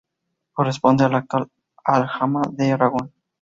Corresponde 0.53 1.03
a 1.05 1.09
la 1.09 1.19
actual 1.19 1.47
Alhama 1.85 2.41
de 2.53 2.71
Aragón. 2.71 3.13